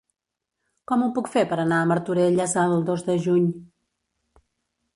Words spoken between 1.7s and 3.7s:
a Martorelles el dos de juny?